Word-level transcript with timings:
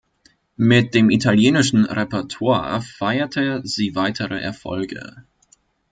Mit 0.57 0.95
dem 0.95 1.11
italienischen 1.11 1.85
Repertoire 1.85 2.81
feierte 2.81 3.61
sie 3.63 3.93
weitere 3.93 4.39
Erfolge. 4.41 5.25